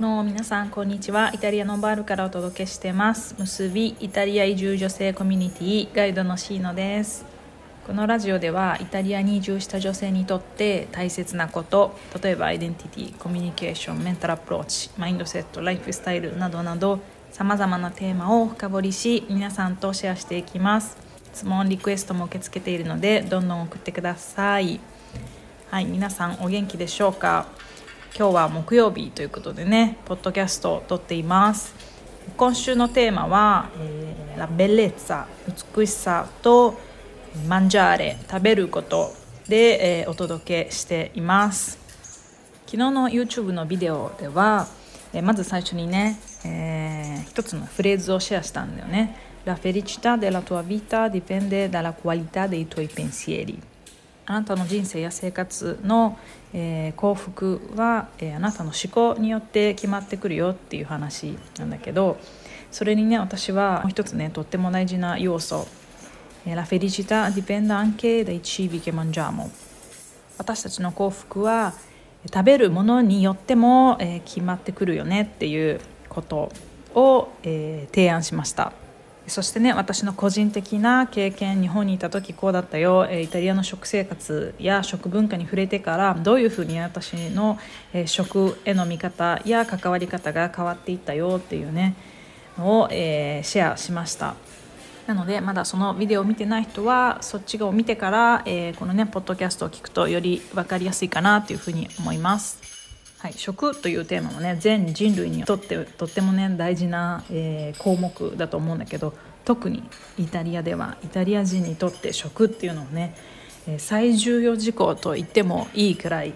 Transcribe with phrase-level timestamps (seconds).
[0.00, 1.30] の皆さんこんにちは。
[1.34, 3.34] イタリアのバールからお届けしてます。
[3.38, 7.26] 結びイタリア移住女性コミュニティガイドのシーノです。
[7.86, 20.96] このラジオではイタリアに移住した女性にとって大切なこと例えばアイデンティティコミュニケーションメンタルアプローチマインドセットライフスタイルなどなどさまざまなテーマを深掘りし皆さんとシェアしていきます。
[21.34, 24.80] 質問リクエストも受け付けているのでどんどん送ってください。
[25.70, 27.46] はい皆さんお元気でしょうか？
[28.16, 31.74] 今日は木曜日ということでねポッドキャストを撮っています。
[32.36, 35.26] 今週のテーマは、えー、ラベレッツァ
[35.76, 36.78] 美しさと
[37.48, 39.12] マンジャーレ食べること
[39.48, 41.78] で、えー、お届けしています。
[42.66, 44.68] 昨日の YouTube のビデオでは、
[45.12, 49.16] えー、まず最初にね、えー、一つのフレーズをシェアしたんだよね。
[49.46, 53.58] La felicità della tua vita dipende dalla qualità dei tuoi pensieri
[54.30, 56.16] あなたの人生や生活の、
[56.54, 62.16] えー、幸福は、えー、あなたの思考によって決まってくるよっていう話なんだけど
[62.70, 65.66] それにね私はもう一つねとっても大事な要素
[66.46, 69.50] La felicità dipende anche dai cibi che mangiamo
[70.38, 71.74] 私たちの幸福は
[72.32, 76.52] 食べるものによっても、えー、決まってくるよねっていうこと
[76.94, 78.72] を、え、提案しました。
[79.30, 83.08] そしてね私の個人的な経験日本にいた時こうだったよ。
[83.10, 87.58] イタリアの食生活や食文化に触れてからどういうふうに私の
[88.06, 91.94] 食への見方や関わり方が変わっていったよっていうね
[92.58, 94.34] を、えー、シェアしました。
[95.06, 102.69] なのでまだそのビデオを見てない人はそっちを見てから、えー、このねポッドキャストを聞くとより分かりやすいかなというふうに思います。
[103.20, 109.12] はい、食というテーマもね全人類にとってとってもね大事な、えー、項目だと思うんだけど
[109.44, 109.82] 特に
[110.16, 113.14] イタリアではイタリア人にとって食っていうのをね、
[113.66, 116.32] え、最重要事項と言ってもいいくらい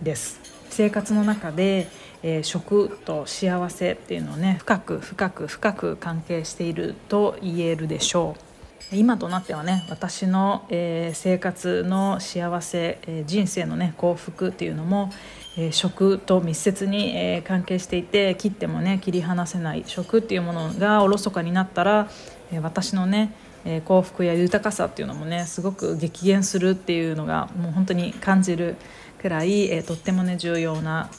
[0.00, 0.40] です。
[0.70, 1.88] 生活の中で、
[2.22, 8.47] えー、食と幸せっていうのをね深く深く深く関係していると言えるでしょう。
[8.92, 15.10] 今となってはね私の、えー、生活の幸せ、えー、人生のね幸福っていうのも、
[15.58, 22.08] えー、食と密接に、え関係していて切ってもね切り離せない食っていうものがおろそかになったら、
[22.50, 23.34] え私のね、
[23.66, 28.76] え幸福や豊かさっていうのもねすごく激減するっていうのがもう本当に感じる
[29.20, 31.10] くらい、えとってもね重要な、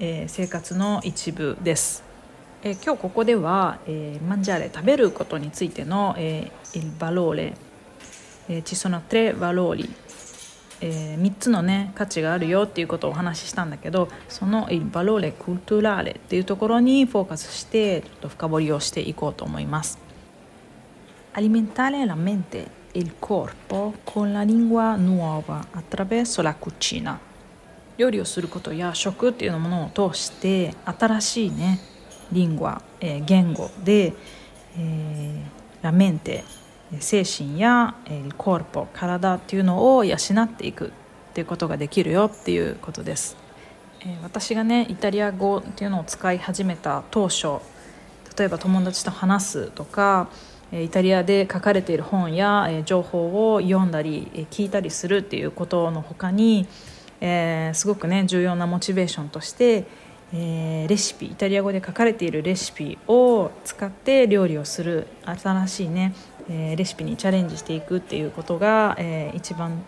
[0.00, 2.11] え生活の一部です。
[2.64, 7.54] え今日ここでは、えー、マンジャーレ食べることについての、えー、il valore、
[8.48, 9.90] えー、ci sono tre valori、
[10.80, 19.98] えー、3つのね価値があるよっていうことをお話ししたんだけどその il valore culturale っていうところにフォーカスしてちょっと深掘りをしていこうと思います。
[21.34, 27.18] Alimentare la mente e il corpo con la lingua nuova attraverso la cucina
[27.96, 31.80] 料理をすることや食っていうものを通して新しいね
[32.32, 32.70] リンゴ、
[33.00, 34.14] えー、言語で、
[34.76, 36.44] えー、ラメンテ
[37.00, 40.90] 精神や、えー、コルポ体っていうのを養っていくっ
[41.34, 43.36] ていうことができるよっていうことです、
[44.00, 47.60] えー、私がねイタリア語っていうのを使い始めた当初
[48.36, 50.28] 例えば友達と話すとか
[50.72, 56.66] イタリアで書かれている本や情報を読んだり聞いたりするっていうことの他に、
[57.20, 59.84] えー、すごくね重要なモチベーションとして
[60.34, 66.14] えー、レシピイタリア語で書かれているレシピを使って料理をする新しいね、
[66.48, 69.84] えー、レシピにチャレンジしていくっていうことが、えー、一番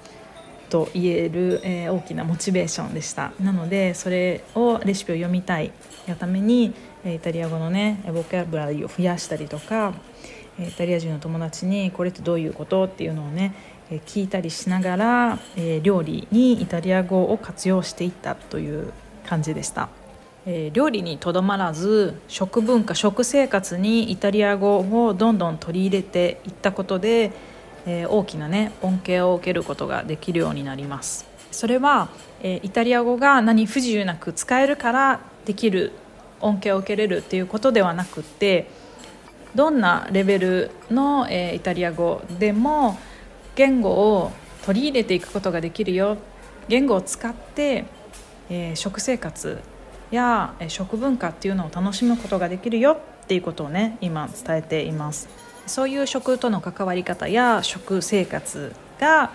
[0.69, 5.71] と言える、え大きなモチベーションでしたなのでそれをレシピを読みたい
[6.09, 6.75] がために
[7.05, 9.95] イタリア語のねボキャブラリーを増やしたりとか
[10.59, 13.55] イタリア人の友達にこれってどういうことっていうのをね
[14.07, 15.39] 聞いたりしながら
[15.83, 18.93] 料理にイタリア語を活用していったという
[19.27, 19.89] 感じでした。
[20.47, 27.33] えー、料理にとどまらず食文化食生活にイタリア語をどんどん取り入れていったことで、
[27.87, 31.27] えー、大きなね恩恵を受けることができるようになります。
[31.51, 32.09] それは、
[32.43, 35.93] えー、イタリア語が何不自由なく使えるからできる
[36.41, 38.69] 恩恵を受けれるっていうことではなくって
[39.55, 42.99] どんなレベルの、えー、イタリア語でも
[43.55, 44.33] 言語を
[44.67, 46.17] 取り入れていくことができるよ。
[46.69, 47.85] 言語を使って、
[48.51, 49.61] えー、食生活
[50.11, 55.29] や食文化っていうのを楽しむことができるよっていうことをね今伝えています。
[55.67, 59.33] そういう食との関わり方や食生活が、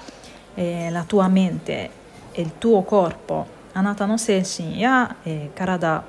[0.57, 1.89] えー、La tua mente
[2.36, 6.04] il tuo corpo あなたの精神や、えー、体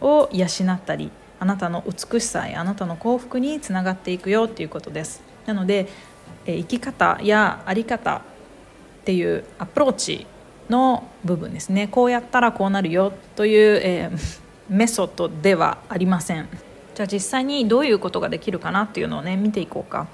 [0.00, 5.22] を養ったりあなたの美しさやあなたの幸福につながっていくよっていうことです。
[5.46, 5.88] なので、
[6.46, 8.20] えー、生き方や在り方っ
[9.04, 10.26] ていうアプローチ
[10.70, 11.88] の部分ですね。
[11.88, 13.12] こうやったらこうなるよ。
[13.36, 16.48] という、えー、メソッドではありません。
[16.94, 20.08] じゃあ実際にどういうことができるかなっていうのをね見ていこうか。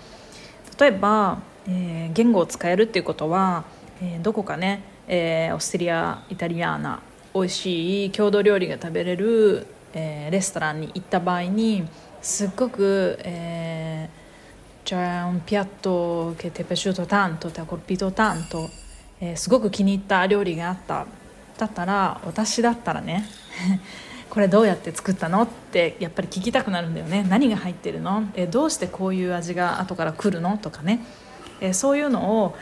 [0.79, 1.39] 例えば、
[1.69, 3.65] えー、言語を使えるっていうことは、
[4.03, 7.01] えー、どこかね、えー、オステリアイタリアーナ
[7.35, 11.87] 美味しい郷土料理が食べれる、えー、レストランに行った場合に
[12.21, 18.71] すっごく、えー、c'è un piatto che ti è piaciuto tanto ti ha colpito tanto、
[19.21, 21.07] えー、すごく気に入った料理があった
[21.59, 23.25] だったら私だったらね
[24.29, 27.25] これどうやって作ったのってやっぱり聞きたくなるんだよね。
[27.27, 28.25] 何が入ってるの？
[28.35, 31.01] えどうしてこういう味が後から来るのとかね。
[31.61, 32.57] えそういうのを、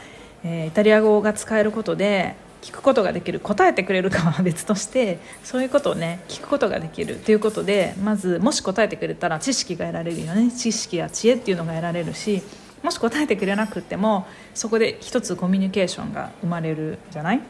[0.45, 3.41] えイタリア語が使えることで聞くことができる。
[3.41, 10.53] 答えてくれるかは別としてそういうことをね聞くことができるということでまずもし答えてくれたら知識が得られるよね。
[10.53, 12.43] 知識や知恵っていうのが得られるし
[12.85, 17.41] もし答えてくれなくてもそこで一つコミュニケーションが生まれるじゃない？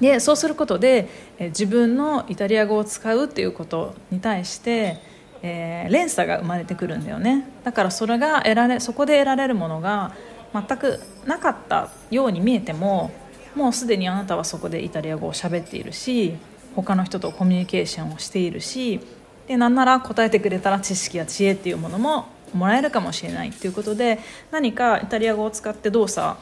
[0.00, 1.08] でそうすることで
[1.38, 4.98] 自分のイタリア語を使うっていうことに対して、
[5.42, 7.48] えー、連鎖が生まれてくるんだよね。
[7.64, 10.12] だからそれが得られそこで得られるものが
[10.52, 13.10] 全くなかったように見えても
[13.54, 16.34] もうすでにあなたはそこでイタリア語を喋っているし
[16.74, 19.00] 他の人とコミュニケーションをしているし
[19.48, 24.18] でなんなら答えてくれたら知識や知恵っていうものももらえるかもしれないっていうことで
[24.50, 26.38] 何かイタリア語を使って動作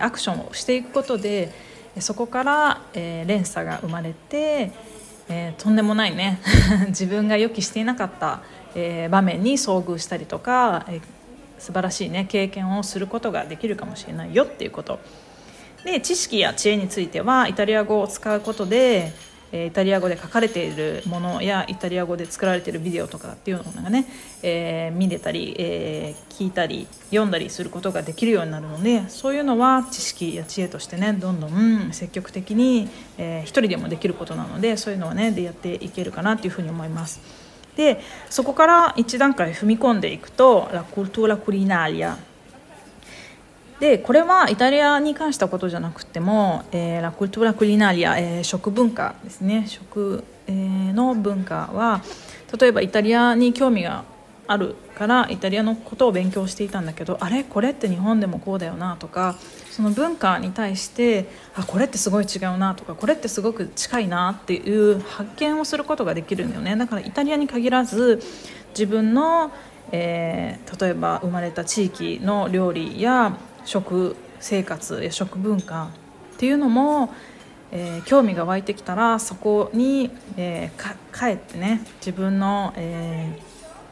[0.00, 1.52] アクションをしていくことで
[2.00, 4.72] そこから、え連鎖が生まれて、
[5.28, 6.40] え、とんでもないね。
[6.88, 8.40] 自分が予期していなかった、
[8.74, 11.00] え、場面に遭遇したりとか、えー、
[11.58, 14.98] 素晴らしいね経験をすることができるかもしれないよっていうこと。
[15.84, 19.12] で知識や知恵についてはイタリア語を使うことで
[19.56, 24.06] えイタリア語で書かれているものやイタリア語で作られているビデオとかっていうのがね、
[24.42, 37.20] えー、見れたり、えー、聞いたり読んだりすることができるようになるのでそういうのは知識や知恵としてねどんどん積極的に、えー、一人でもできることなのでそういうのはねでやっていけるかなというふうに思います。
[37.76, 38.00] で
[38.30, 42.18] そこから一段階踏み込んでいくと「ラ・クルトゥラ・クリナリア」
[43.80, 49.64] でこれはイタリアに関したことじゃなくても、えー、ラクルトラクリナリア、えー、食文化ですね。
[49.66, 52.02] 食、えー、の文化は
[52.58, 54.04] 例えばイタリアに興味が
[54.46, 57.44] あるからイタリアのことを勉強していたんだけどあれ？
[57.44, 59.36] これって日本でもこうだよなとか
[59.70, 61.26] その文化に対して
[61.56, 66.76] あこれってすごい違うなとかこれってすごく近いなっていう発見をすることができるんだよね。
[66.76, 68.20] だからイタリアに限らず
[68.70, 69.50] 自分の、
[69.92, 75.88] えー、例えば生まれた地域の料理や食生活や食文化
[76.34, 77.12] っていうのも、
[77.72, 83.42] えー、興味が湧いてきたらそこに、えー、帰ってね自分の、えー、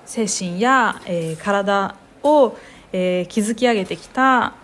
[0.05, 2.57] 精神や、え、体を、
[2.93, 4.55] え、築き上げてきた、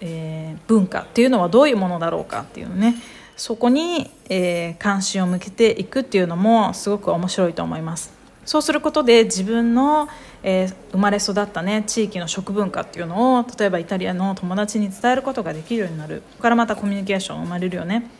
[0.00, 2.96] え、文化っていうのはどういうものだろうかっていうのね
[3.36, 8.19] そこに、えー、関心を向けていくっていうのもすごく面白いと思います。
[8.50, 10.08] そうすることで自分の、
[10.42, 16.22] えー、生まれ育ったね地域の食文化っていうのを例えばイタリアの友達に伝えることができるようになる。
[16.22, 18.10] ここからまたコミュニケーション生まれるよね。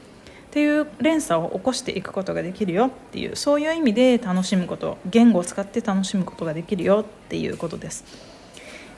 [0.47, 2.87] っていう連鎖を起こしていくことができるよ。
[2.87, 7.01] っていうそういう意味で楽しむこと言語を使って楽しむことができるよ。
[7.01, 8.05] っていうことです。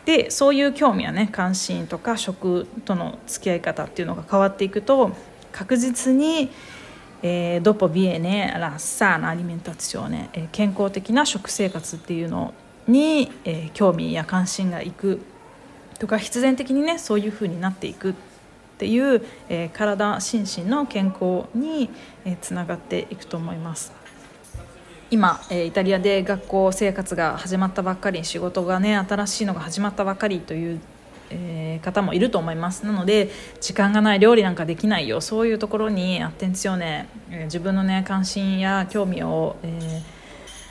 [0.05, 5.13] でそういう興味やね関心とか食との付き合い方っていうのが変わっていくと
[5.51, 6.51] 確実に
[7.23, 12.53] えー、dopo viene la sana alimentazione、えー、健康的な食生活っていうの
[12.89, 15.21] に、えー、興味や関心がいく
[15.99, 18.15] とか必然的にねそういうふうになっていくっ
[18.79, 21.89] ていう、えー、体心身の健康に、
[22.25, 23.93] えー、つながっていくと思います。
[25.13, 30.81] 今、えー、イタリアで学校生活が始まったばっかり仕事がね新しいのが始まったばっかりという
[31.33, 32.85] えー、方もいると思います。
[32.87, 35.21] なので時間がない料理なんかできないよ。
[35.21, 40.03] そういうところにアテンツヨネ、えー、自分のね関心や興味を、え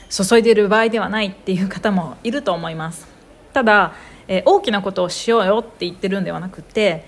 [0.09, 3.07] ー、注いでいる場合ではないっていう方もいると思います。
[3.53, 3.93] ただ、
[4.27, 7.05] え大きなことをしようよって言ってるんではなくて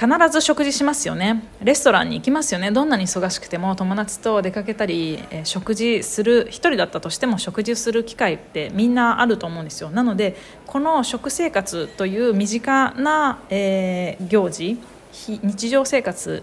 [0.00, 1.44] 必ず食事しますよね。
[1.62, 2.70] レストランに行きますよね。
[2.70, 9.90] どんなに忙しくても友達と出かけたり、え、食事する1人だったとしても食事する機会ってみんなあると思うんですよ。
[9.90, 14.78] なのでこの食生活という身近な、えー、行事
[15.12, 16.42] 日常生活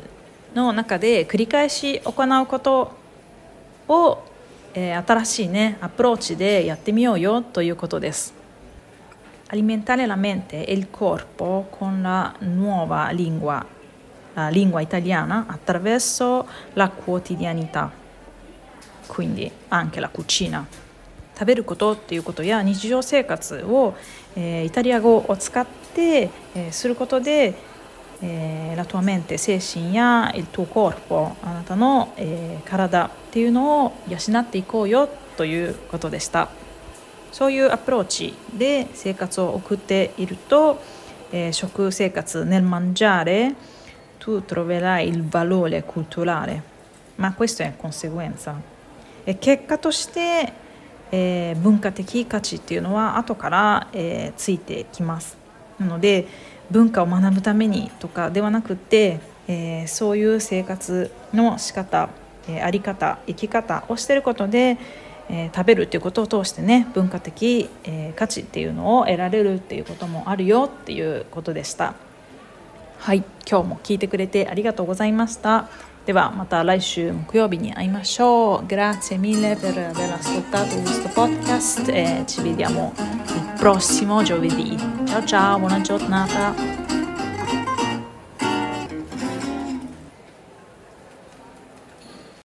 [0.53, 2.91] の中で繰り返し行うこと
[3.87, 4.19] を、
[4.75, 8.37] えー、新しいねアプローチでやってみようよということです。
[9.49, 13.64] alimentare la mente e il corpo con la nuova lingua,
[14.34, 17.90] la lingua italiana, attraverso la quotidianità,
[19.06, 20.66] quindi anche la cucina.
[21.34, 23.94] 食べることっていうことや日常生活を、
[24.37, 27.54] えー、イタリア語を使って、えー、することで、
[28.22, 36.49] えー、la tua mente 精神や il tuo corpo あなたの、えー、体っていうのを養っていこうよということでした
[37.38, 40.82] そういうアプローチで生活を送っていると、
[41.32, 43.53] えー、食生活 nel mangiare
[44.17, 46.63] tu troverai il valore culturale.
[47.17, 48.56] Ma questo è conseguenza.
[49.27, 50.51] え結果として、
[51.12, 55.38] えー、文化的価値っていうのは後から、えー、ついてきます
[55.77, 56.25] なので
[56.72, 62.10] 文化を学ぶためにとかではなくて、えー、そういう生活の仕方、
[62.48, 64.77] えー、あり方生き方をしてることで、
[65.29, 71.96] えー、食べるっていうことを通してね文化的、えー、価値っていうのを得られるっていうこともあるよっていうことでした。
[73.00, 75.69] はい今日も聞いてくれてありがとうございました。
[76.05, 78.65] ではまた来週木曜日に会いましょう。
[78.65, 85.81] Grazie mille per aver ascoltato questo podcast e ci vediamo il prossimo giovedì ciao ciao buona
[85.81, 86.87] giornata